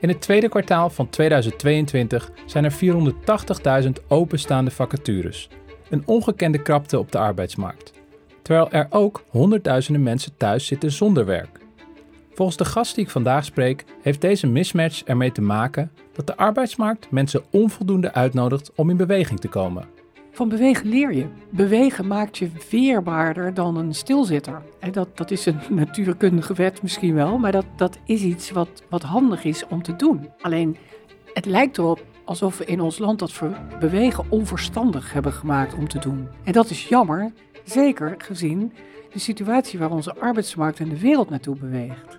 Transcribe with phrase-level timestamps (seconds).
[0.00, 2.72] In het tweede kwartaal van 2022 zijn er
[3.84, 5.48] 480.000 openstaande vacatures.
[5.90, 7.92] Een ongekende krapte op de arbeidsmarkt.
[8.42, 11.58] Terwijl er ook honderdduizenden mensen thuis zitten zonder werk.
[12.34, 16.36] Volgens de gast die ik vandaag spreek, heeft deze mismatch ermee te maken dat de
[16.36, 19.95] arbeidsmarkt mensen onvoldoende uitnodigt om in beweging te komen.
[20.36, 21.26] Van bewegen leer je.
[21.50, 24.62] Bewegen maakt je weerbaarder dan een stilzitter.
[24.80, 28.82] En dat, dat is een natuurkundige wet misschien wel, maar dat, dat is iets wat,
[28.88, 30.28] wat handig is om te doen.
[30.40, 30.76] Alleen,
[31.32, 33.40] het lijkt erop alsof we in ons land dat
[33.80, 36.28] bewegen onverstandig hebben gemaakt om te doen.
[36.44, 37.32] En dat is jammer,
[37.64, 38.72] zeker gezien
[39.12, 42.18] de situatie waar onze arbeidsmarkt en de wereld naartoe beweegt.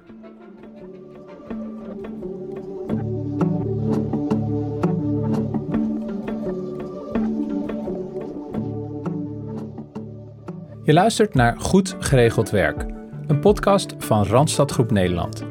[10.88, 12.86] Je luistert naar Goed Geregeld Werk,
[13.28, 15.44] een podcast van Randstad Groep Nederland.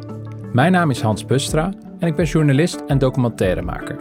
[0.52, 3.96] Mijn naam is Hans Bustra en ik ben journalist en documentairemaker.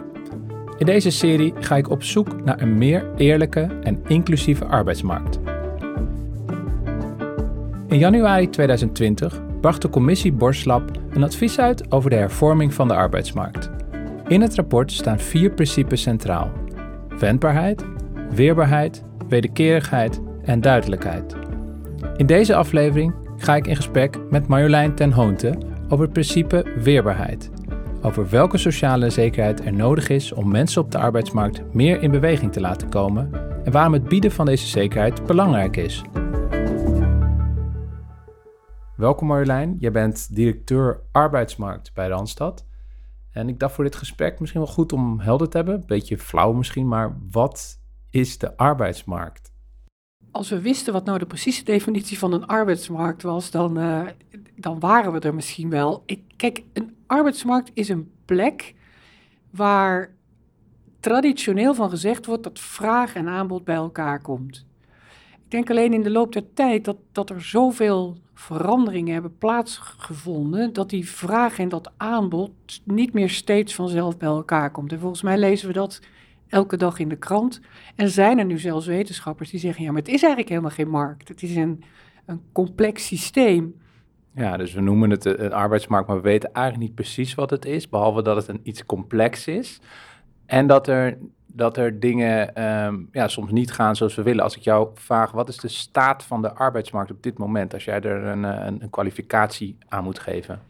[0.78, 5.38] In deze serie ga ik op zoek naar een meer eerlijke en inclusieve arbeidsmarkt.
[7.86, 12.94] In januari 2020 bracht de commissie Borslab een advies uit over de hervorming van de
[12.94, 13.70] arbeidsmarkt.
[14.28, 16.50] In het rapport staan vier principes centraal:
[17.18, 17.84] wendbaarheid,
[18.30, 21.36] weerbaarheid, wederkerigheid en duidelijkheid.
[22.16, 27.50] In deze aflevering ga ik in gesprek met Marjolein ten Hoonte over het principe weerbaarheid.
[28.02, 32.52] Over welke sociale zekerheid er nodig is om mensen op de arbeidsmarkt meer in beweging
[32.52, 33.30] te laten komen
[33.64, 36.02] en waarom het bieden van deze zekerheid belangrijk is.
[38.96, 42.66] Welkom Marjolein, jij bent directeur arbeidsmarkt bij Randstad.
[43.30, 46.18] En ik dacht voor dit gesprek misschien wel goed om helder te hebben, een beetje
[46.18, 49.55] flauw misschien, maar wat is de arbeidsmarkt?
[50.36, 54.06] Als we wisten wat nou de precieze definitie van een arbeidsmarkt was, dan, uh,
[54.56, 56.02] dan waren we er misschien wel.
[56.06, 58.74] Ik, kijk, een arbeidsmarkt is een plek
[59.50, 60.14] waar
[61.00, 64.66] traditioneel van gezegd wordt dat vraag en aanbod bij elkaar komt.
[65.44, 70.72] Ik denk alleen in de loop der tijd dat, dat er zoveel veranderingen hebben plaatsgevonden,
[70.72, 72.50] dat die vraag en dat aanbod
[72.84, 74.92] niet meer steeds vanzelf bij elkaar komt.
[74.92, 76.00] En volgens mij lezen we dat
[76.48, 77.60] elke dag in de krant.
[77.94, 80.88] En zijn er nu zelfs wetenschappers die zeggen: ja, maar het is eigenlijk helemaal geen
[80.88, 81.28] markt.
[81.28, 81.84] Het is een,
[82.26, 83.74] een complex systeem.
[84.34, 87.64] Ja, dus we noemen het een arbeidsmarkt, maar we weten eigenlijk niet precies wat het
[87.64, 89.80] is, behalve dat het een iets complex is.
[90.46, 94.44] En dat er, dat er dingen ehm, ja, soms niet gaan zoals we willen.
[94.44, 97.84] Als ik jou vraag, wat is de staat van de arbeidsmarkt op dit moment, als
[97.84, 100.60] jij er een, een, een kwalificatie aan moet geven?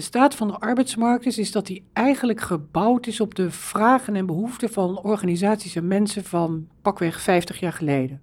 [0.00, 4.16] De staat van de arbeidsmarkt is, is dat die eigenlijk gebouwd is op de vragen
[4.16, 8.20] en behoeften van organisaties en mensen van pakweg 50 jaar geleden.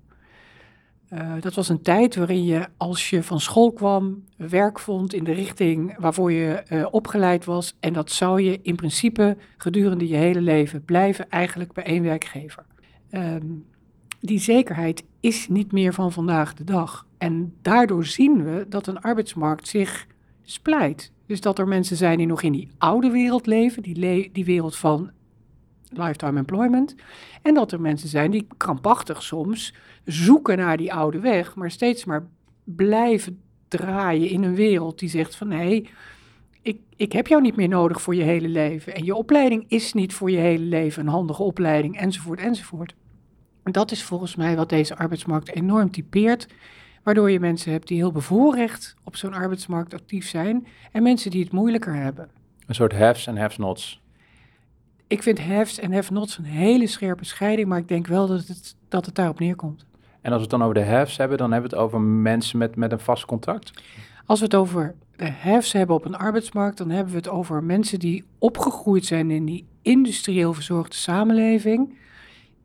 [1.14, 5.24] Uh, dat was een tijd waarin je, als je van school kwam, werk vond in
[5.24, 7.76] de richting waarvoor je uh, opgeleid was.
[7.80, 12.66] En dat zou je in principe gedurende je hele leven blijven, eigenlijk bij één werkgever.
[13.12, 13.66] Um,
[14.20, 17.06] die zekerheid is niet meer van vandaag de dag.
[17.18, 20.08] En daardoor zien we dat een arbeidsmarkt zich
[20.44, 21.16] splijt.
[21.28, 24.76] Dus dat er mensen zijn die nog in die oude wereld leven, die, die wereld
[24.76, 25.12] van
[25.90, 26.96] lifetime employment.
[27.42, 29.74] En dat er mensen zijn die krampachtig soms
[30.06, 32.28] zoeken naar die oude weg, maar steeds maar
[32.64, 35.90] blijven draaien in een wereld die zegt van hé, hey,
[36.62, 38.96] ik, ik heb jou niet meer nodig voor je hele leven.
[38.96, 42.96] En je opleiding is niet voor je hele leven een handige opleiding, enzovoort, enzovoort.
[43.64, 46.48] En dat is volgens mij wat deze arbeidsmarkt enorm typeert.
[47.08, 51.44] Waardoor je mensen hebt die heel bevoorrecht op zo'n arbeidsmarkt actief zijn en mensen die
[51.44, 52.30] het moeilijker hebben.
[52.66, 54.02] Een soort haves en have-nots.
[55.08, 58.76] Ik vind haves en have-nots een hele scherpe scheiding, maar ik denk wel dat het,
[58.88, 59.86] dat het daarop neerkomt.
[60.22, 62.58] En als we het dan over de haves hebben, dan hebben we het over mensen
[62.58, 63.72] met, met een vast contract?
[64.26, 67.64] Als we het over de haves hebben op een arbeidsmarkt, dan hebben we het over
[67.64, 71.98] mensen die opgegroeid zijn in die industrieel verzorgde samenleving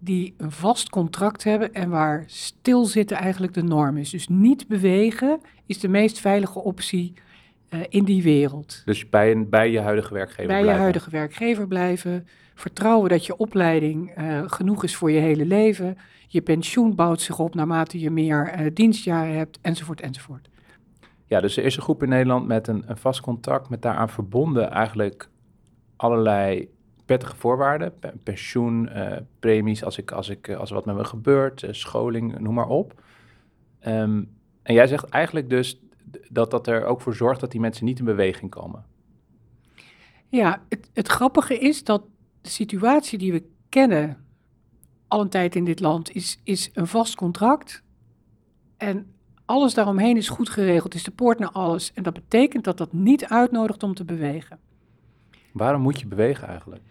[0.05, 4.11] die een vast contract hebben en waar stilzitten eigenlijk de norm is.
[4.11, 7.13] Dus niet bewegen is de meest veilige optie
[7.71, 8.83] uh, in die wereld.
[8.85, 10.75] Dus bij, een, bij je huidige werkgever bij blijven?
[10.75, 12.27] je huidige werkgever blijven.
[12.55, 15.97] Vertrouwen dat je opleiding uh, genoeg is voor je hele leven.
[16.29, 20.49] Je pensioen bouwt zich op naarmate je meer uh, dienstjaren hebt, enzovoort, enzovoort.
[21.27, 24.09] Ja, dus er is een groep in Nederland met een, een vast contract, met daaraan
[24.09, 25.29] verbonden eigenlijk
[25.97, 26.69] allerlei
[27.13, 27.93] prettige voorwaarden.
[28.23, 32.39] Pensioen, uh, premies als, ik, als, ik, als er wat met me gebeurt, uh, scholing,
[32.39, 33.03] noem maar op.
[33.87, 34.31] Um,
[34.63, 35.81] en jij zegt eigenlijk dus
[36.29, 38.85] dat dat er ook voor zorgt dat die mensen niet in beweging komen.
[40.29, 42.03] Ja, het, het grappige is dat
[42.41, 44.25] de situatie die we kennen
[45.09, 47.83] al een tijd in dit land is, is een vast contract.
[48.77, 49.15] En
[49.45, 51.93] alles daaromheen is goed geregeld, is de poort naar alles.
[51.93, 54.59] En dat betekent dat dat niet uitnodigt om te bewegen.
[55.53, 56.83] Waarom moet je bewegen eigenlijk?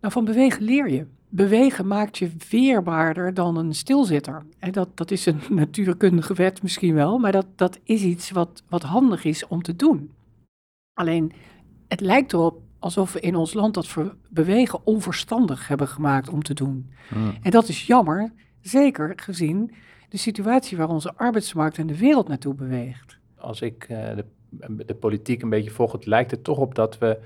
[0.00, 1.06] Nou, van bewegen leer je.
[1.28, 4.42] Bewegen maakt je weerbaarder dan een stilzitter.
[4.58, 8.62] En dat, dat is een natuurkundige wet misschien wel, maar dat, dat is iets wat,
[8.68, 10.10] wat handig is om te doen.
[10.94, 11.32] Alleen,
[11.88, 13.96] het lijkt erop alsof we in ons land dat
[14.28, 16.90] bewegen onverstandig hebben gemaakt om te doen.
[17.08, 17.36] Hmm.
[17.42, 19.72] En dat is jammer, zeker gezien
[20.08, 23.18] de situatie waar onze arbeidsmarkt en de wereld naartoe beweegt.
[23.36, 24.24] Als ik uh, de,
[24.86, 27.18] de politiek een beetje volg, het lijkt er toch op dat we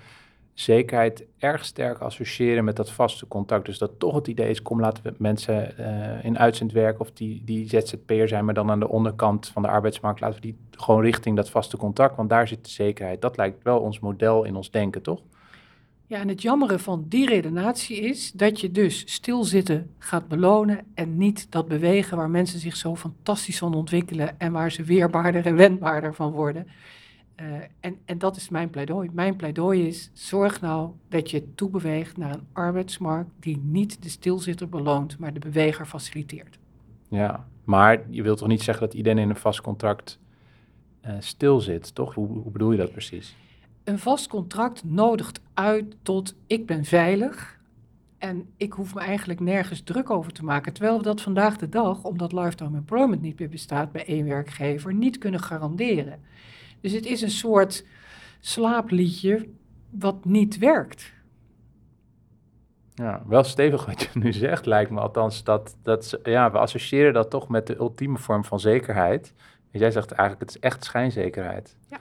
[0.58, 3.66] zekerheid erg sterk associëren met dat vaste contact.
[3.66, 7.42] Dus dat toch het idee is, kom laten we mensen uh, in uitzendwerk of die,
[7.44, 11.02] die ZZP'er zijn, maar dan aan de onderkant van de arbeidsmarkt, laten we die gewoon
[11.02, 13.20] richting dat vaste contact, want daar zit de zekerheid.
[13.20, 15.22] Dat lijkt wel ons model in ons denken, toch?
[16.06, 21.16] Ja, en het jammere van die redenatie is dat je dus stilzitten gaat belonen en
[21.16, 25.56] niet dat bewegen waar mensen zich zo fantastisch van ontwikkelen en waar ze weerbaarder en
[25.56, 26.66] wendbaarder van worden.
[27.40, 29.10] Uh, en, en dat is mijn pleidooi.
[29.12, 34.68] Mijn pleidooi is: zorg nou dat je toebeweegt naar een arbeidsmarkt die niet de stilzitter
[34.68, 36.58] beloont, maar de beweger faciliteert.
[37.08, 40.18] Ja, maar je wilt toch niet zeggen dat iedereen in een vast contract
[41.06, 42.14] uh, stil zit, toch?
[42.14, 43.36] Hoe, hoe bedoel je dat precies?
[43.84, 47.60] Een vast contract nodigt uit tot ik ben veilig
[48.18, 50.72] en ik hoef me eigenlijk nergens druk over te maken.
[50.72, 54.94] Terwijl we dat vandaag de dag, omdat lifetime employment niet meer bestaat bij één werkgever,
[54.94, 56.20] niet kunnen garanderen.
[56.86, 57.84] Dus het is een soort
[58.40, 59.48] slaapliedje
[59.90, 61.12] wat niet werkt.
[62.94, 65.44] Ja, wel stevig wat je nu zegt, lijkt me althans.
[65.44, 69.34] Dat, dat, ja, we associëren dat toch met de ultieme vorm van zekerheid.
[69.70, 71.76] En jij zegt eigenlijk, het is echt schijnzekerheid.
[71.88, 71.98] Ja.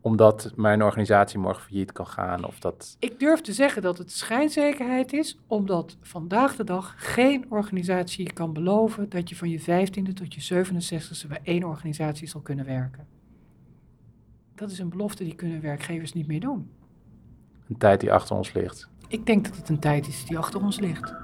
[0.00, 2.96] Omdat mijn organisatie morgen failliet kan gaan of dat...
[2.98, 8.52] Ik durf te zeggen dat het schijnzekerheid is, omdat vandaag de dag geen organisatie kan
[8.52, 13.20] beloven dat je van je 15e tot je 67e bij één organisatie zal kunnen werken.
[14.54, 16.70] Dat is een belofte die kunnen werkgevers niet meer doen.
[17.68, 18.88] Een tijd die achter ons ligt.
[19.08, 21.14] Ik denk dat het een tijd is die achter ons ligt.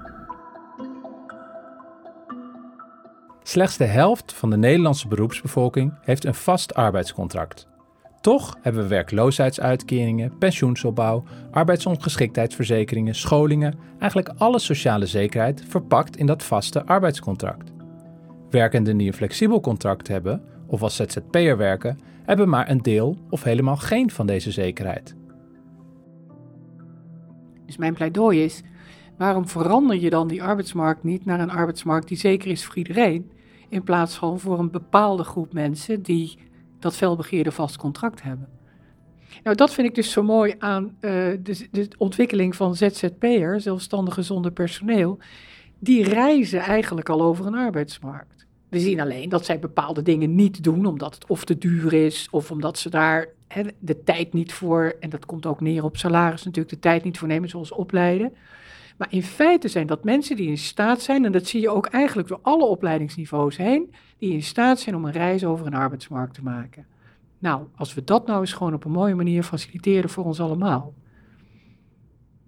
[3.42, 7.68] Slechts de helft van de Nederlandse beroepsbevolking heeft een vast arbeidscontract.
[8.20, 16.86] Toch hebben we werkloosheidsuitkeringen, pensioensopbouw, arbeidsongeschiktheidsverzekeringen, scholingen, eigenlijk alle sociale zekerheid verpakt in dat vaste
[16.86, 17.72] arbeidscontract.
[18.50, 21.98] Werkenden die een flexibel contract hebben of als ZZP'er werken,
[22.28, 25.16] hebben maar een deel of helemaal geen van deze zekerheid.
[27.66, 28.62] Dus mijn pleidooi is:
[29.18, 33.30] waarom verander je dan die arbeidsmarkt niet naar een arbeidsmarkt die zeker is voor iedereen,
[33.68, 36.38] in plaats van voor een bepaalde groep mensen die
[36.78, 38.48] dat felbegeerde vast contract hebben?
[39.42, 40.90] Nou, dat vind ik dus zo mooi aan uh,
[41.42, 45.18] de, de ontwikkeling van ZZP'er, zelfstandigen zonder personeel.
[45.78, 48.37] Die reizen eigenlijk al over een arbeidsmarkt.
[48.68, 52.28] We zien alleen dat zij bepaalde dingen niet doen, omdat het of te duur is,
[52.30, 53.28] of omdat ze daar
[53.78, 57.18] de tijd niet voor, en dat komt ook neer op salaris natuurlijk, de tijd niet
[57.18, 58.32] voor nemen, zoals opleiden.
[58.96, 61.86] Maar in feite zijn dat mensen die in staat zijn, en dat zie je ook
[61.86, 66.34] eigenlijk door alle opleidingsniveaus heen, die in staat zijn om een reis over een arbeidsmarkt
[66.34, 66.86] te maken.
[67.38, 70.94] Nou, als we dat nou eens gewoon op een mooie manier faciliteren voor ons allemaal.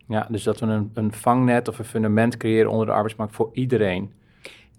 [0.08, 3.50] Ja, dus dat we een, een vangnet of een fundament creëren onder de arbeidsmarkt voor
[3.52, 4.12] iedereen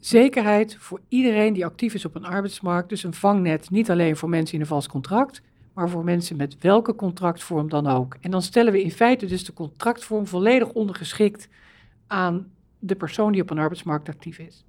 [0.01, 2.89] zekerheid voor iedereen die actief is op een arbeidsmarkt.
[2.89, 5.41] Dus een vangnet niet alleen voor mensen in een vast contract,
[5.73, 8.17] maar voor mensen met welke contractvorm dan ook.
[8.21, 11.49] En dan stellen we in feite dus de contractvorm volledig ondergeschikt
[12.07, 14.65] aan de persoon die op een arbeidsmarkt actief is.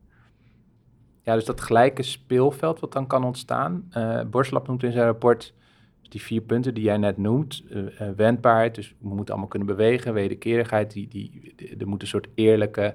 [1.23, 3.91] Ja, dus dat gelijke speelveld wat dan kan ontstaan.
[3.97, 5.55] Uh, Borslap noemt in zijn rapport
[6.09, 7.62] die vier punten die jij net noemt.
[7.71, 10.15] Uh, wendbaarheid, dus we moeten allemaal kunnen bewegen.
[10.15, 12.95] Wederkerigheid, die, die, er moet een soort eerlijke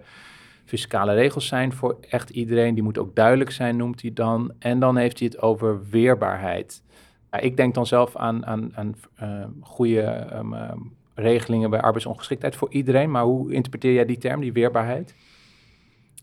[0.68, 2.74] fiscale regels zijn voor echt iedereen.
[2.74, 4.52] Die moet ook duidelijk zijn, noemt hij dan.
[4.60, 6.84] En dan heeft hij het over weerbaarheid.
[7.40, 10.80] ik denk dan zelf aan, aan, aan uh, goede ehm, ehm,
[11.16, 13.12] regelingen bij arbeidsongeschiktheid voor iedereen.
[13.12, 15.16] Maar hoe interpreteer jij die term, die weerbaarheid?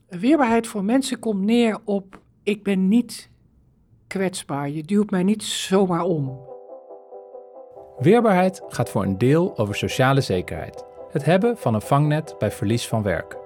[0.09, 3.31] Weerbaarheid voor mensen komt neer op: ik ben niet
[4.07, 4.71] kwetsbaar.
[4.71, 6.39] Je duwt mij niet zomaar om.
[7.99, 10.85] Weerbaarheid gaat voor een deel over sociale zekerheid.
[11.11, 13.43] Het hebben van een vangnet bij verlies van werk.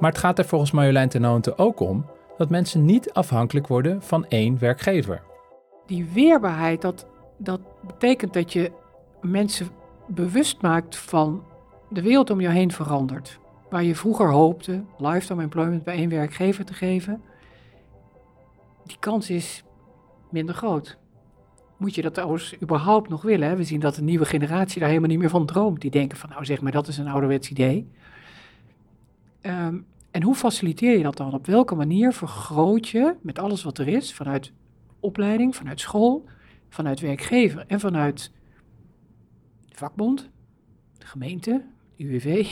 [0.00, 2.04] Maar het gaat er volgens Marjolein ten ook om
[2.36, 5.22] dat mensen niet afhankelijk worden van één werkgever.
[5.86, 8.72] Die weerbaarheid, dat, dat betekent dat je
[9.20, 9.68] mensen
[10.06, 11.44] bewust maakt van
[11.88, 13.38] de wereld om je heen verandert.
[13.70, 17.22] Waar je vroeger hoopte lifetime employment bij één werkgever te geven,
[18.84, 19.64] die kans is
[20.30, 20.98] minder groot.
[21.76, 23.48] Moet je dat trouwens überhaupt nog willen?
[23.48, 23.56] Hè?
[23.56, 25.80] We zien dat de nieuwe generatie daar helemaal niet meer van droomt.
[25.80, 27.90] Die denken van, nou zeg maar, dat is een ouderwets idee.
[29.40, 29.78] Ehm,
[30.10, 31.34] en hoe faciliteer je dat dan?
[31.34, 34.52] Op welke manier vergroot je met alles wat er is, vanuit
[35.00, 36.24] opleiding, vanuit school,
[36.68, 38.32] vanuit werkgever en vanuit
[39.68, 40.30] vakbond,
[40.98, 41.64] de gemeente,
[41.96, 42.48] UWV,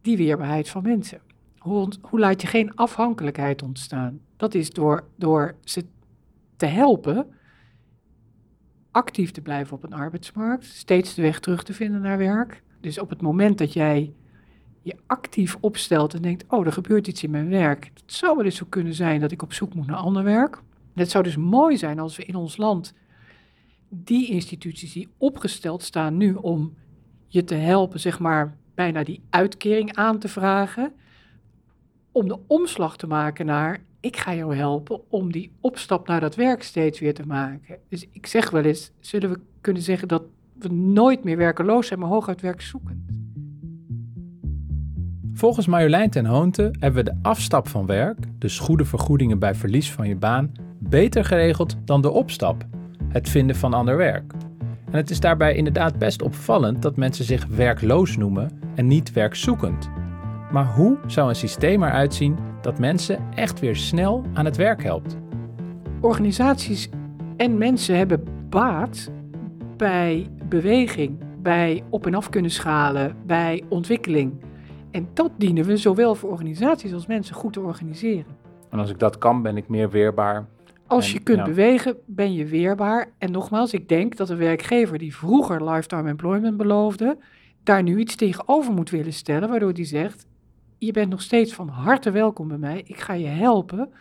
[0.00, 1.20] die weerbaarheid van mensen.
[1.58, 4.20] Hoe, hoe laat je geen afhankelijkheid ontstaan?
[4.36, 5.84] Dat is door, door ze
[6.56, 7.26] te helpen
[8.90, 12.62] actief te blijven op een arbeidsmarkt, steeds de weg terug te vinden naar werk.
[12.80, 14.12] Dus op het moment dat jij
[14.82, 17.90] je actief opstelt en denkt, oh, er gebeurt iets in mijn werk.
[17.94, 20.62] Het zou wel eens zo kunnen zijn dat ik op zoek moet naar ander werk.
[20.94, 22.94] Het zou dus mooi zijn als we in ons land
[23.88, 26.74] die instituties die opgesteld staan nu om
[27.28, 30.92] je te helpen, zeg maar, bijna die uitkering aan te vragen,
[32.12, 36.34] om de omslag te maken naar ik ga jou helpen om die opstap naar dat
[36.34, 37.78] werk steeds weer te maken.
[37.88, 40.22] Dus ik zeg wel eens, zullen we kunnen zeggen dat
[40.58, 43.21] we nooit meer werkeloos zijn, maar hooguit werkzoekend.
[45.42, 49.92] Volgens Marjolein ten Hoonte hebben we de afstap van werk, dus goede vergoedingen bij verlies
[49.92, 52.66] van je baan, beter geregeld dan de opstap,
[53.08, 54.32] het vinden van ander werk.
[54.84, 59.90] En het is daarbij inderdaad best opvallend dat mensen zich werkloos noemen en niet werkzoekend.
[60.52, 64.82] Maar hoe zou een systeem eruit zien dat mensen echt weer snel aan het werk
[64.82, 65.16] helpt?
[66.00, 66.88] Organisaties
[67.36, 69.10] en mensen hebben baat
[69.76, 74.50] bij beweging, bij op en af kunnen schalen, bij ontwikkeling.
[74.92, 78.36] En dat dienen we zowel voor organisaties als mensen goed te organiseren.
[78.70, 80.46] En als ik dat kan, ben ik meer weerbaar.
[80.86, 83.08] Als je kunt bewegen, ben je weerbaar.
[83.18, 87.18] En nogmaals, ik denk dat een werkgever die vroeger lifetime employment beloofde,
[87.62, 90.26] daar nu iets tegenover moet willen stellen, waardoor die zegt:
[90.78, 92.82] Je bent nog steeds van harte welkom bij mij.
[92.86, 93.92] Ik ga je helpen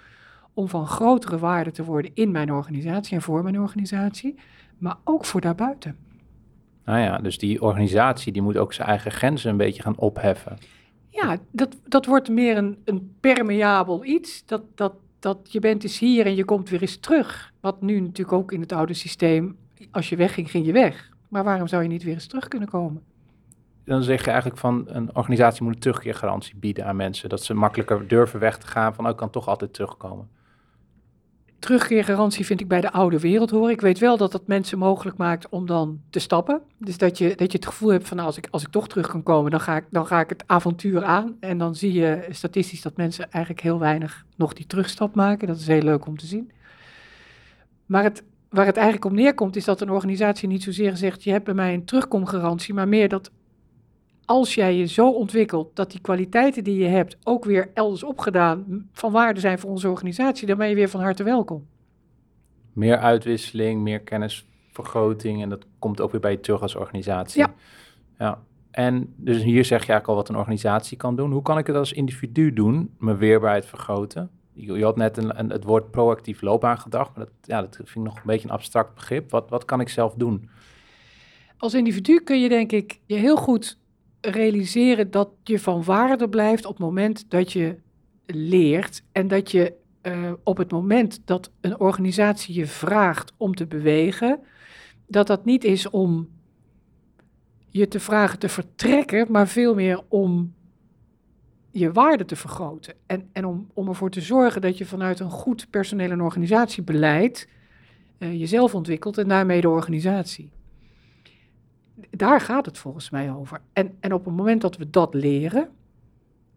[0.53, 4.35] om van grotere waarde te worden in mijn organisatie en voor mijn organisatie,
[4.77, 5.95] maar ook voor daarbuiten.
[6.85, 10.57] Nou ja, dus die organisatie die moet ook zijn eigen grenzen een beetje gaan opheffen.
[11.11, 14.45] Ja, dat, dat wordt meer een, een permeabel iets.
[14.45, 17.53] Dat, dat, dat je bent dus hier en je komt weer eens terug.
[17.59, 19.57] Wat nu natuurlijk ook in het oude systeem,
[19.91, 21.09] als je wegging, ging je weg.
[21.27, 23.01] Maar waarom zou je niet weer eens terug kunnen komen?
[23.85, 27.29] Dan zeg je eigenlijk van een organisatie moet een terugkeergarantie bieden aan mensen.
[27.29, 30.29] Dat ze makkelijker durven weg te gaan van, oh, ik kan toch altijd terugkomen
[31.61, 33.71] terugkeergarantie vind ik bij de oude wereld horen.
[33.71, 36.61] Ik weet wel dat dat mensen mogelijk maakt om dan te stappen.
[36.77, 38.87] Dus dat je, dat je het gevoel hebt van nou, als, ik, als ik toch
[38.87, 41.35] terug kan komen, dan ga, ik, dan ga ik het avontuur aan.
[41.39, 45.47] En dan zie je statistisch dat mensen eigenlijk heel weinig nog die terugstap maken.
[45.47, 46.51] Dat is heel leuk om te zien.
[47.85, 51.31] Maar het, waar het eigenlijk om neerkomt, is dat een organisatie niet zozeer zegt: je
[51.31, 53.31] hebt bij mij een terugkomgarantie, maar meer dat
[54.31, 58.89] als jij je zo ontwikkelt dat die kwaliteiten die je hebt ook weer elders opgedaan
[58.91, 61.67] van waarde zijn voor onze organisatie, dan ben je weer van harte welkom.
[62.73, 67.41] Meer uitwisseling, meer kennisvergroting en dat komt ook weer bij je terug als organisatie.
[67.41, 67.53] Ja.
[68.19, 68.39] ja.
[68.71, 71.31] En dus hier zeg je eigenlijk al wat een organisatie kan doen.
[71.31, 74.29] Hoe kan ik het als individu doen, mijn weerbaarheid vergroten?
[74.53, 78.03] Je, had net een, een, het woord proactief loopbaangedrag, maar dat, ja, dat vind ik
[78.03, 79.31] nog een beetje een abstract begrip.
[79.31, 80.49] Wat, wat kan ik zelf doen?
[81.57, 83.79] Als individu kun je denk ik je heel goed
[84.21, 87.75] realiseren dat je van waarde blijft op het moment dat je
[88.25, 89.73] leert en dat je
[90.03, 94.39] uh, op het moment dat een organisatie je vraagt om te bewegen,
[95.07, 96.29] dat dat niet is om
[97.69, 100.53] je te vragen te vertrekken, maar veel meer om
[101.71, 102.93] je waarde te vergroten.
[103.05, 107.49] En, en om, om ervoor te zorgen dat je vanuit een goed personeel- en organisatiebeleid
[108.19, 110.51] uh, jezelf ontwikkelt en daarmee de organisatie
[112.09, 113.61] daar gaat het volgens mij over.
[113.73, 115.69] En, en op het moment dat we dat leren,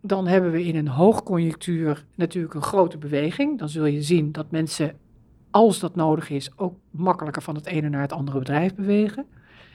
[0.00, 3.58] dan hebben we in een hoogconjunctuur natuurlijk een grote beweging.
[3.58, 4.96] Dan zul je zien dat mensen,
[5.50, 9.26] als dat nodig is, ook makkelijker van het ene naar het andere bedrijf bewegen.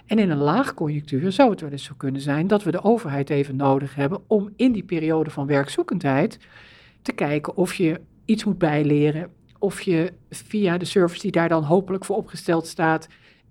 [0.06, 3.30] En in een laagconjunctuur zou het wel eens zo kunnen zijn dat we de overheid
[3.30, 6.40] even nodig hebben om in die periode van werkzoekendheid
[7.02, 11.64] te kijken of je iets moet bijleren, of je via de service die daar dan
[11.64, 13.08] hopelijk voor opgesteld staat,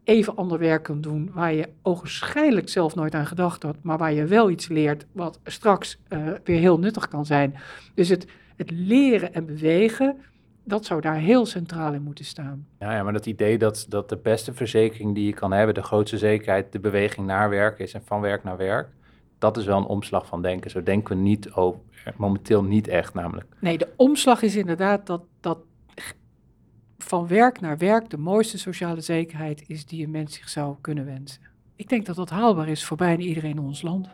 [0.08, 4.12] even ander werk kunt doen waar je ogenschijnlijk zelf nooit aan gedacht had, maar waar
[4.12, 7.54] je wel iets leert wat straks uh, weer heel nuttig kan zijn.
[7.94, 10.16] Dus het, het leren en bewegen,
[10.64, 12.66] dat zou daar heel centraal in moeten staan.
[12.78, 15.82] Ja, ja maar dat idee dat, dat de beste verzekering die je kan hebben, de
[15.82, 18.88] grootste zekerheid, de beweging naar werk is en van werk naar werk,
[19.38, 20.70] dat is wel een omslag van denken.
[20.70, 21.80] Zo denken we niet over,
[22.16, 23.46] momenteel niet echt namelijk.
[23.60, 25.58] Nee, de omslag is inderdaad dat, dat
[26.98, 31.04] van werk naar werk de mooiste sociale zekerheid is die een mens zich zou kunnen
[31.04, 31.42] wensen.
[31.76, 34.08] Ik denk dat dat haalbaar is voor bijna iedereen in ons land.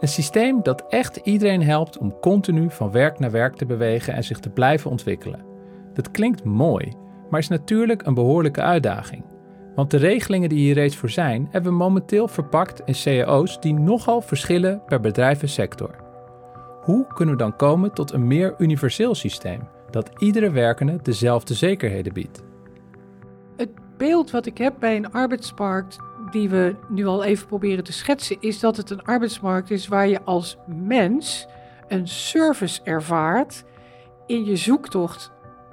[0.00, 4.24] Een systeem dat echt iedereen helpt om continu van werk naar werk te bewegen en
[4.24, 5.44] zich te blijven ontwikkelen.
[5.94, 6.92] Dat klinkt mooi,
[7.30, 9.24] maar is natuurlijk een behoorlijke uitdaging.
[9.74, 13.74] Want de regelingen die hier reeds voor zijn, hebben we momenteel verpakt in cao's die
[13.74, 16.07] nogal verschillen per bedrijf en sector.
[16.80, 22.12] Hoe kunnen we dan komen tot een meer universeel systeem dat iedere werkende dezelfde zekerheden
[22.12, 22.42] biedt?
[23.56, 25.98] Het beeld wat ik heb bij een arbeidsmarkt
[26.30, 30.08] die we nu al even proberen te schetsen, is dat het een arbeidsmarkt is waar
[30.08, 31.46] je als mens
[31.88, 33.64] een service ervaart
[34.26, 35.32] in je zoektocht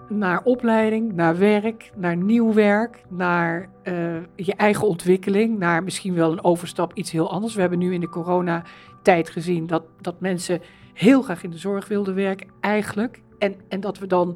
[0.09, 6.31] naar opleiding, naar werk, naar nieuw werk, naar uh, je eigen ontwikkeling, naar misschien wel
[6.31, 7.55] een overstap iets heel anders.
[7.55, 10.61] We hebben nu in de coronatijd gezien dat, dat mensen
[10.95, 13.21] heel graag in de zorg wilden werken, eigenlijk.
[13.39, 14.27] En, en dat we dan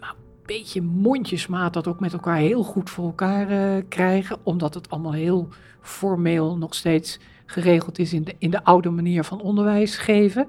[0.00, 4.74] nou, een beetje mondjesmaat dat ook met elkaar heel goed voor elkaar uh, krijgen, omdat
[4.74, 5.48] het allemaal heel
[5.80, 10.48] formeel nog steeds geregeld is in de, in de oude manier van onderwijs geven.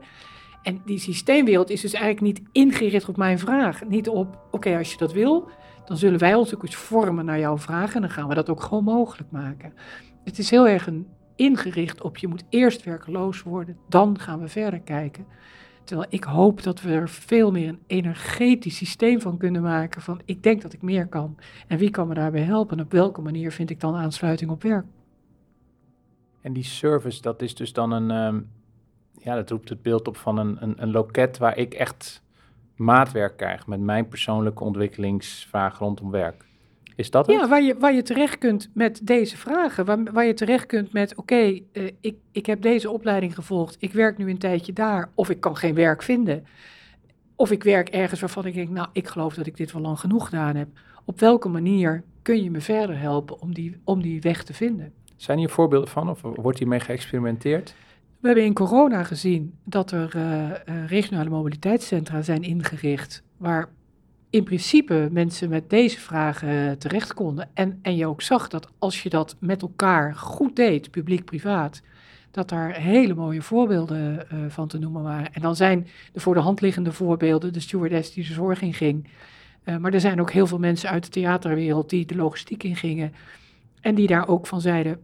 [0.63, 3.86] En die systeemwereld is dus eigenlijk niet ingericht op mijn vraag.
[3.88, 5.50] Niet op, oké, als je dat wil,
[5.86, 8.50] dan zullen wij ons ook eens vormen naar jouw vraag en dan gaan we dat
[8.50, 9.74] ook gewoon mogelijk maken.
[10.24, 14.48] Het is heel erg een, ingericht op je moet eerst werkeloos worden, dan gaan we
[14.48, 15.25] verder kijken.
[15.88, 20.01] Terwijl ik hoop dat we er veel meer een energetisch systeem van kunnen maken.
[20.01, 21.38] Van ik denk dat ik meer kan.
[21.67, 22.77] En wie kan me daarbij helpen?
[22.77, 24.86] En op welke manier vind ik dan aansluiting op werk?
[26.41, 28.41] En die service, dat is dus dan een, ehm,
[29.24, 32.24] ja, dat roept het beeld op van een, een, een loket waar ik echt
[32.75, 36.47] maatwerk krijg met mijn persoonlijke ontwikkelingsvraag rondom werk.
[36.98, 37.36] Is dat het?
[37.36, 39.86] Ja, waar je, waar je terecht kunt met deze vragen.
[39.86, 43.75] Waar, waar je terecht kunt met, oké, eh, ik, ik heb deze opleiding gevolgd.
[43.80, 45.10] Ik werk nu een tijdje daar.
[45.16, 46.46] Of ik kan geen werk vinden.
[47.36, 50.00] Of ik werk ergens waarvan ik denk, nou, ik geloof dat ik dit wel lang
[50.00, 50.68] genoeg gedaan heb.
[51.06, 54.94] Op welke manier kun je me verder helpen om die, om die weg te vinden?
[55.16, 57.75] Zijn hier voorbeelden van of wordt hiermee geëxperimenteerd?
[58.20, 63.70] We hebben in corona gezien dat er uh, regionale mobiliteitscentra zijn ingericht, waar
[64.38, 67.50] in principe mensen met deze vragen terecht konden.
[67.53, 71.82] En, en je ook zag dat als je dat met elkaar goed deed, publiek-privaat,
[72.32, 75.34] dat daar hele mooie voorbeelden uh, van te noemen waren.
[75.34, 78.74] En dan zijn de voor de hand liggende voorbeelden de stewardess die de zorg in
[78.74, 79.08] ging.
[79.65, 82.75] Uh, maar er zijn ook heel veel mensen uit de theaterwereld die de logistiek in
[82.75, 83.13] gingen.
[83.82, 85.00] En die daar ook van zeiden,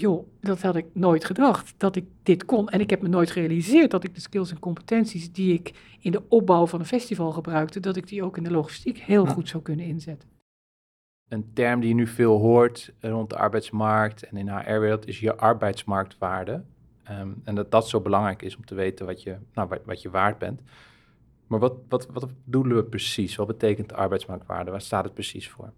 [0.00, 2.68] joh, dat had ik nooit gedacht, dat ik dit kon.
[2.68, 6.10] En ik heb me nooit gerealiseerd dat ik de skills en competenties die ik in
[6.10, 9.48] de opbouw van een festival gebruikte, dat ik die ook in de logistiek heel goed
[9.48, 10.28] zou kunnen inzetten.
[11.28, 15.36] Een term die je nu veel hoort rond de arbeidsmarkt en in HR-wereld is je
[15.36, 16.62] arbeidsmarktwaarde.
[17.10, 20.10] Um, en dat dat zo belangrijk is om te weten wat je, nou, wat je
[20.10, 20.60] waard bent.
[21.46, 23.36] Maar wat, wat, wat bedoelen we precies?
[23.36, 24.70] Wat betekent arbeidsmarktwaarde?
[24.70, 25.72] Waar staat het precies voor?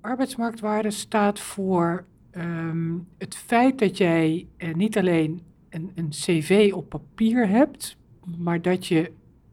[0.00, 2.04] Arbeidsmarktwaarde staat voor
[2.38, 7.96] um, het feit dat jij uh, niet alleen een, een cv op papier hebt,
[8.38, 9.12] maar dat je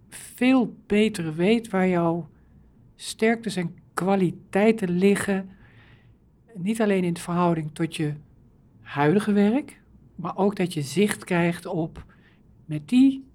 [0.10, 2.30] veel beter weet waar jouw
[2.95, 5.50] sterktes en kwaliteiten liggen.
[6.54, 8.13] Niet alleen in verhouding tot je
[8.82, 9.82] huidige werk,
[10.15, 12.06] maar ook dat je zicht krijgt op
[12.65, 13.26] met die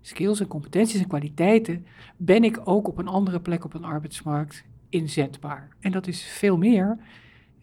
[0.00, 4.64] skills en competenties en kwaliteiten ben ik ook op een andere plek op een arbeidsmarkt
[4.88, 5.68] inzetbaar.
[5.80, 6.98] En dat is veel meer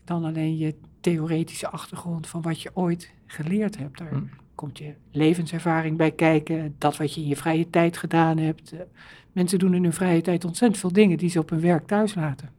[0.03, 3.97] dan alleen je theoretische achtergrond van wat je ooit geleerd hebt.
[3.97, 4.23] Daar hm.
[4.55, 8.73] komt je levenservaring bij kijken, dat wat je in je vrije tijd gedaan hebt.
[8.73, 8.79] Uh,
[9.31, 12.15] mensen doen in hun vrije tijd ontzettend veel dingen die ze op hun werk thuis
[12.15, 12.49] laten.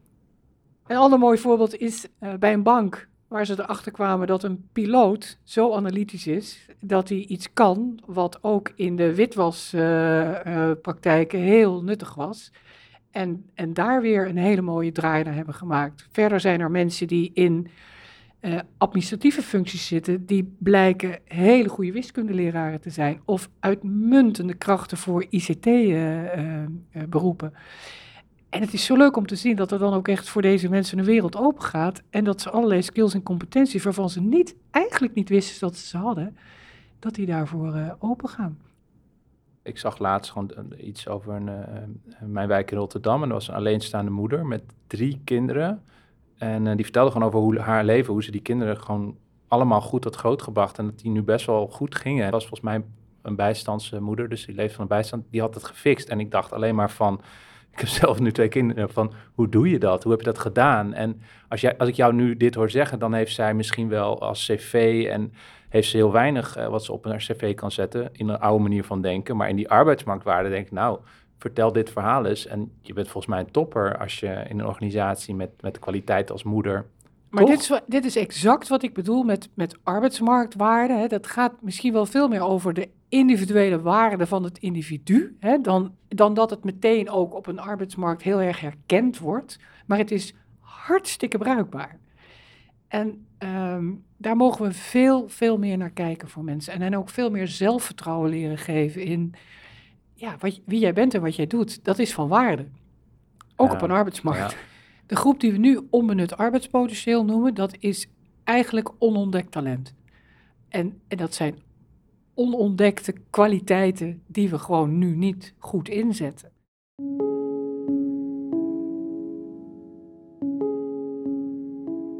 [0.86, 4.68] Een ander mooi voorbeeld is uh, bij een bank, waar ze erachter kwamen dat een
[4.72, 11.82] piloot zo analytisch is dat hij iets kan wat ook in de witwaspraktijken uh, heel
[11.82, 12.52] nuttig was.
[13.14, 16.08] En, en daar weer een hele mooie draai naar hebben gemaakt.
[16.12, 17.68] Verder zijn er mensen die in
[18.40, 25.26] uh, administratieve functies zitten, die blijken hele goede wiskundeleraren te zijn of uitmuntende krachten voor
[25.28, 27.50] ICT-beroepen.
[27.52, 27.60] Uh, uh,
[28.48, 30.68] en het is zo leuk om te zien dat er dan ook echt voor deze
[30.68, 34.54] mensen een wereld open gaat en dat ze allerlei skills en competenties waarvan ze niet,
[34.70, 36.36] eigenlijk niet wisten dat ze ze hadden,
[36.98, 38.58] dat die daarvoor open gaan.
[39.64, 43.54] Ik zag laatst gewoon iets over een, mijn wijk in Rotterdam en er was een
[43.54, 45.82] alleenstaande moeder met drie kinderen
[46.38, 49.16] en die vertelde gewoon over hoe, haar leven, hoe ze die kinderen gewoon
[49.48, 50.78] allemaal goed had grootgebracht.
[50.78, 52.22] En dat die nu best wel goed gingen.
[52.24, 52.84] Het was volgens mij
[53.22, 55.24] een bijstandsmoeder, dus die leefde van een bijstand.
[55.30, 56.08] Die had het gefixt.
[56.08, 57.20] En ik dacht alleen maar van,
[57.72, 60.02] ik heb zelf nu twee kinderen, van hoe doe je dat?
[60.02, 60.94] Hoe heb je dat gedaan?
[60.94, 64.20] En als, jij, als ik jou nu dit hoor zeggen, dan heeft zij misschien wel
[64.20, 65.32] als cv en
[65.74, 68.62] heeft ze heel weinig uh, wat ze op haar cv kan zetten in een oude
[68.62, 69.36] manier van denken.
[69.36, 70.98] Maar in die arbeidsmarktwaarde denk ik, nou,
[71.38, 72.46] vertel dit verhaal eens.
[72.46, 76.30] En je bent volgens mij een topper als je in een organisatie met, met kwaliteit
[76.30, 76.86] als moeder.
[77.30, 80.94] Maar dit is, dit is exact wat ik bedoel met, met arbeidsmarktwaarde.
[80.94, 81.06] Hè.
[81.06, 85.94] Dat gaat misschien wel veel meer over de individuele waarde van het individu, hè, dan,
[86.08, 89.58] dan dat het meteen ook op een arbeidsmarkt heel erg herkend wordt.
[89.86, 91.98] Maar het is hartstikke bruikbaar.
[92.94, 96.72] En um, daar mogen we veel, veel meer naar kijken voor mensen.
[96.72, 99.34] En hen ook veel meer zelfvertrouwen leren geven in
[100.14, 102.66] ja, wat, wie jij bent en wat jij doet, dat is van waarde.
[103.56, 104.56] Ook op een arbeidsmarkt.
[105.06, 108.08] De groep die we nu onbenut arbeidspotentieel noemen, dat is
[108.44, 109.94] eigenlijk onontdekt talent.
[110.68, 111.58] En, en dat zijn
[112.34, 116.52] onontdekte kwaliteiten die we gewoon nu niet goed inzetten.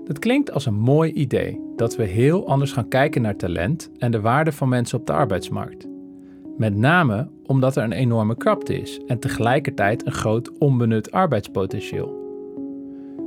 [0.07, 4.11] Het klinkt als een mooi idee dat we heel anders gaan kijken naar talent en
[4.11, 5.89] de waarde van mensen op de arbeidsmarkt.
[6.57, 12.23] Met name omdat er een enorme krapte is en tegelijkertijd een groot onbenut arbeidspotentieel.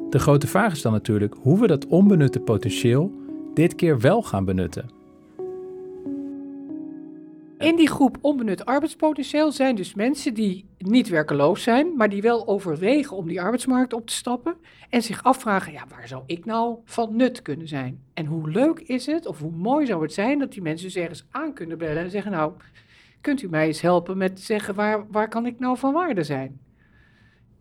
[0.09, 3.11] De grote vraag is dan natuurlijk hoe we dat onbenutte potentieel
[3.53, 4.89] dit keer wel gaan benutten.
[7.57, 12.47] In die groep onbenut arbeidspotentieel zijn dus mensen die niet werkeloos zijn, maar die wel
[12.47, 14.55] overwegen om die arbeidsmarkt op te stappen
[14.89, 18.03] en zich afvragen, ja, waar zou ik nou van nut kunnen zijn?
[18.13, 20.95] En hoe leuk is het, of hoe mooi zou het zijn dat die mensen dus
[20.95, 22.53] ergens aan kunnen bellen en zeggen, nou,
[23.21, 26.59] kunt u mij eens helpen met zeggen, waar, waar kan ik nou van waarde zijn?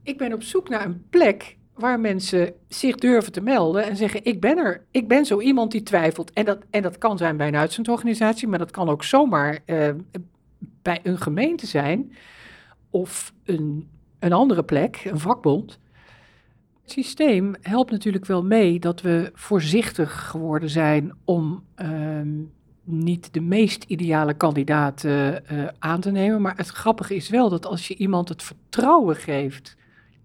[0.02, 4.24] Ik ben op zoek naar een plek waar mensen zich durven te melden en zeggen:
[4.24, 4.84] Ik ben er.
[4.90, 6.32] Ik ben zo iemand die twijfelt.
[6.32, 9.88] En dat, en dat kan zijn bij een uitzendorganisatie, maar dat kan ook zomaar uh,
[10.82, 12.12] bij een gemeente zijn
[13.00, 15.78] of een, een andere plek, een vakbond.
[16.82, 22.20] Het systeem helpt natuurlijk wel mee dat we voorzichtig geworden zijn om uh,
[22.84, 25.34] niet de meest ideale kandidaat uh,
[25.78, 26.42] aan te nemen.
[26.42, 29.76] Maar het grappige is wel dat als je iemand het vertrouwen geeft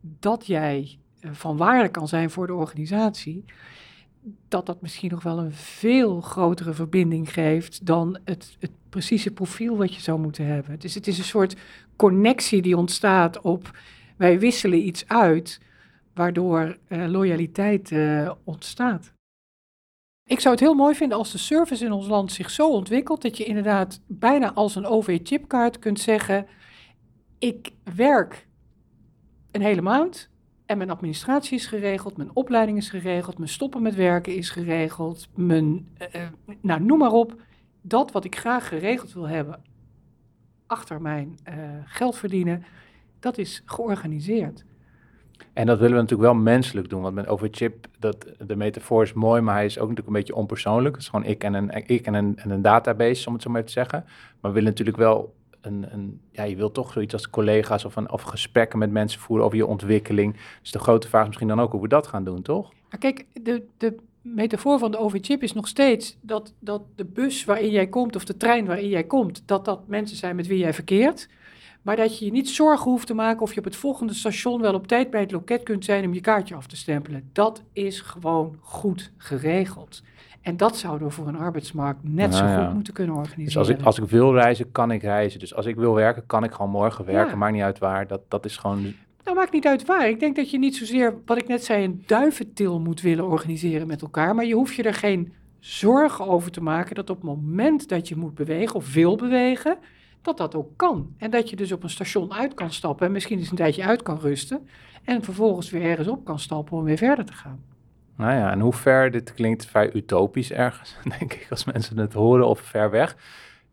[0.02, 3.46] dat jij eh, van waarde kan zijn voor de organisatie,
[4.48, 9.78] dat dat misschien nog wel een veel grotere verbinding geeft dan het, het precieze profiel
[9.78, 10.80] wat je zou moeten hebben.
[10.80, 11.56] Dus het is een soort
[11.96, 13.72] connectie die ontstaat op
[14.22, 15.60] wij wisselen iets uit,
[16.14, 19.14] waardoor uh, loyaliteit uh, ontstaat.
[20.24, 23.22] Ik zou het heel mooi vinden als de service in ons land zich zo ontwikkelt
[23.22, 26.48] dat je inderdaad bijna als een OV-chipkaart kunt zeggen:
[27.40, 28.48] ik werk
[29.52, 30.30] een hele maand
[30.66, 35.28] en mijn administratie is geregeld, mijn opleiding is geregeld, mijn stoppen met werken is geregeld,
[35.36, 36.22] mijn, uh,
[36.62, 37.42] nou noem maar op,
[37.82, 39.62] dat wat ik graag geregeld wil hebben
[40.72, 41.54] achter mijn uh,
[41.86, 42.64] geld verdienen,
[43.20, 44.66] dat is georganiseerd.
[45.54, 49.14] En dat willen we natuurlijk wel menselijk doen, want met overchip, dat, de metafoor is
[49.14, 50.96] mooi, maar hij is ook natuurlijk een beetje onpersoonlijk.
[50.96, 53.50] Het is gewoon ik en een, ik en een, en een database, om het zo
[53.50, 54.04] maar te zeggen.
[54.40, 57.96] Maar we willen natuurlijk wel een, een, ja, je wilt toch zoiets als collega's of,
[57.96, 60.36] een, of gesprekken met mensen voeren over je ontwikkeling.
[60.62, 62.72] Dus de grote vraag is misschien dan ook hoe we dat gaan doen, toch?
[63.00, 67.70] kijk, de, de metafoor van de overchip is nog steeds dat, dat de bus waarin
[67.70, 70.74] jij komt of de trein waarin jij komt, dat dat mensen zijn met wie jij
[70.74, 71.30] verkeert.
[71.82, 74.62] Maar dat je je niet zorgen hoeft te maken of je op het volgende station
[74.62, 77.30] wel op tijd bij het loket kunt zijn om je kaartje af te stempelen.
[77.34, 80.02] Dat is gewoon goed geregeld.
[80.42, 83.46] En dat zouden we voor een arbeidsmarkt net zo goed moeten kunnen organiseren.
[83.46, 85.40] Dus als ik, als ik wil reizen, kan ik reizen.
[85.40, 87.38] Dus als ik wil werken, kan ik gewoon morgen werken.
[87.38, 88.08] Maakt niet uit waar.
[88.08, 88.94] Dat, dat is gewoon...
[89.24, 90.10] Nou, maakt niet uit waar.
[90.10, 93.88] Ik denk dat je niet zozeer, wat ik net zei, een duiventil moet willen organiseren
[93.88, 94.36] met elkaar.
[94.36, 98.08] Maar je hoeft je er geen zorgen over te maken dat op het moment dat
[98.08, 99.78] je moet bewegen of wil bewegen,
[100.22, 101.14] dat dat ook kan.
[101.18, 103.84] En dat je dus op een station uit kan stappen en misschien eens een tijdje
[103.84, 104.68] uit kan rusten.
[105.04, 107.64] En vervolgens weer ergens op kan stappen om weer verder te gaan.
[108.16, 112.14] Nou ja, en hoe ver, dit klinkt vrij utopisch ergens, denk ik, als mensen het
[112.14, 113.18] horen of ver weg.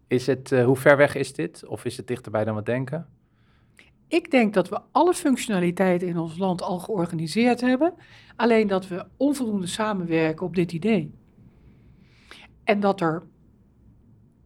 [0.07, 1.67] Is het, uh, hoe ver weg is dit?
[1.67, 3.07] Of is het dichterbij dan we denken?
[4.09, 7.95] Ik denk dat we alle functionaliteiten in ons land al georganiseerd hebben.
[8.37, 11.15] Alleen dat we onvoldoende samenwerken op dit idee.
[12.65, 13.23] En dat er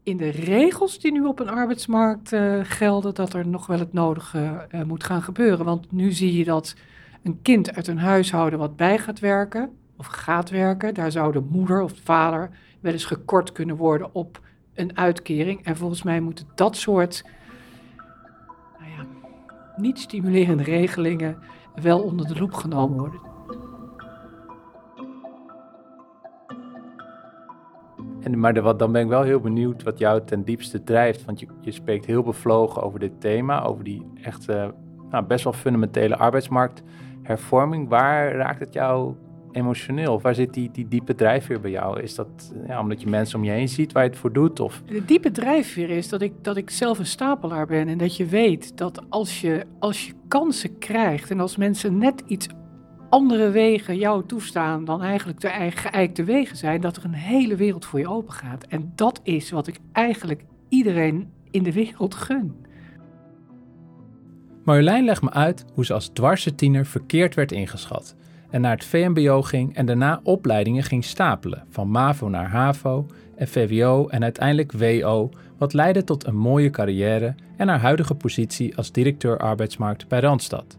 [0.03, 3.93] in de regels die nu op een arbeidsmarkt uh, gelden, dat er nog wel het
[3.93, 5.65] nodige uh, moet gaan gebeuren.
[5.65, 6.75] Want nu zie je dat
[7.23, 11.47] een kind uit een huishouden wat bij gaat werken, of gaat werken, daar zou de
[11.51, 14.41] moeder of vader wel eens gekort kunnen worden op
[14.75, 15.65] een uitkering.
[15.65, 17.25] En volgens mij moeten dat soort
[19.77, 21.39] niet stimulerende regelingen
[21.83, 23.21] wel onder de loep genomen worden.
[28.21, 31.25] En, maar wat, dan ben ik wel heel benieuwd wat jou ten diepste drijft.
[31.25, 34.75] Want je, je spreekt heel bevlogen over dit thema, over die echte,
[35.11, 37.89] nou, best wel fundamentele arbeidsmarkthervorming.
[37.89, 39.15] Waar raakt het jou
[39.53, 40.21] emotioneel?
[40.21, 42.01] Waar zit die, die diepe drijfveer bij jou?
[42.01, 44.61] Is dat ja, omdat je mensen om je heen ziet waar je het voor doet?
[44.61, 44.83] Of?
[44.87, 48.27] De diepe drijfveer is dat ik, dat ik zelf een stapelaar ben en dat je
[48.27, 52.49] weet dat als je, als je kansen krijgt en als mensen net iets
[53.09, 57.57] andere wegen jou toestaan dan eigenlijk de eigen geëikte wegen zijn, dat er een hele
[57.57, 58.67] wereld voor je open gaat.
[58.67, 62.55] En dat is wat ik eigenlijk iedereen in de wereld gun.
[64.65, 68.17] Marjolein legt me uit hoe ze als dwarse tiener verkeerd werd ingeschat
[68.53, 73.49] en naar het VMBO ging en daarna opleidingen ging stapelen, van MAVO naar HAVO en
[73.49, 78.93] VWO en uiteindelijk WO, wat leidde tot een mooie carrière en haar huidige positie als
[78.93, 80.79] directeur arbeidsmarkt bij Randstad.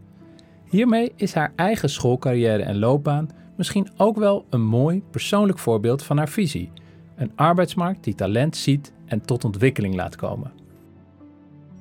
[0.69, 6.17] Hiermee is haar eigen schoolcarrière en loopbaan misschien ook wel een mooi persoonlijk voorbeeld van
[6.17, 6.71] haar visie.
[7.15, 10.51] Een arbeidsmarkt die talent ziet en tot ontwikkeling laat komen.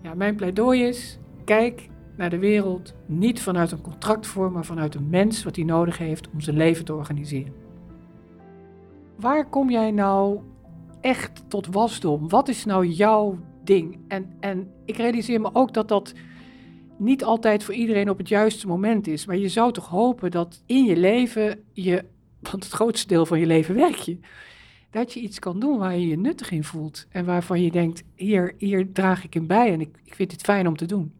[0.02, 1.88] Ja, mijn pleidooi is: kijk
[2.22, 6.28] naar de wereld niet vanuit een contractvorm, maar vanuit een mens wat hij nodig heeft
[6.32, 7.52] om zijn leven te organiseren.
[9.16, 10.40] Waar kom jij nou
[11.00, 12.28] echt tot wasdom?
[12.28, 13.98] Wat is nou jouw ding?
[14.08, 16.14] En, en ik realiseer me ook dat dat
[16.96, 19.26] niet altijd voor iedereen op het juiste moment is.
[19.26, 22.04] Maar je zou toch hopen dat in je leven je,
[22.40, 24.18] want het grootste deel van je leven werk je,
[24.90, 27.06] dat je iets kan doen waar je je nuttig in voelt.
[27.08, 30.40] En waarvan je denkt, hier, hier draag ik in bij en ik, ik vind het
[30.40, 31.12] fijn om te doen.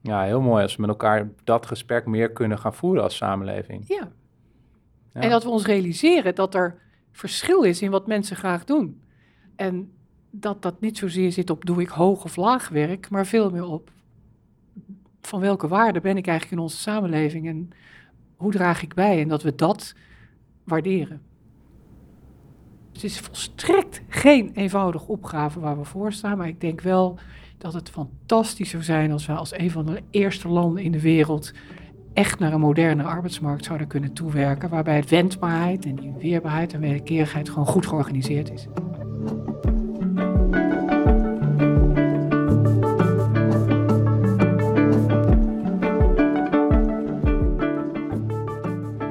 [0.00, 3.88] Ja, heel mooi als we met elkaar dat gesprek meer kunnen gaan voeren als samenleving.
[3.88, 4.08] Ja.
[5.12, 5.20] ja.
[5.20, 6.80] En dat we ons realiseren dat er
[7.10, 9.02] verschil is in wat mensen graag doen.
[9.56, 9.92] En
[10.30, 13.64] dat dat niet zozeer zit op doe ik hoog of laag werk, maar veel meer
[13.64, 13.90] op
[15.20, 17.70] van welke waarde ben ik eigenlijk in onze samenleving en
[18.36, 19.94] hoe draag ik bij en dat we dat
[20.64, 21.22] waarderen.
[22.92, 27.18] Het is volstrekt geen eenvoudige opgave waar we voor staan, maar ik denk wel
[27.58, 31.00] dat het fantastisch zou zijn als we als een van de eerste landen in de
[31.00, 31.52] wereld
[32.12, 36.80] echt naar een moderne arbeidsmarkt zouden kunnen toewerken, waarbij het wendbaarheid en die weerbaarheid en
[36.80, 38.66] wederkerigheid gewoon goed georganiseerd is.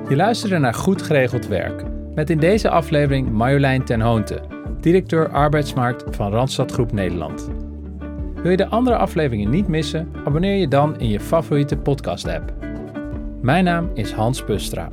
[0.10, 1.84] Je luisterde naar Goed Geregeld Werk,
[2.16, 4.42] met in deze aflevering Marjolein ten Hoonte,
[4.82, 7.57] directeur arbeidsmarkt van Randstad Groep Nederland.
[8.48, 10.12] Wil je de andere afleveringen niet missen?
[10.26, 12.54] Abonneer je dan in je favoriete podcast-app.
[13.42, 14.90] Mijn naam is Hans Pustra.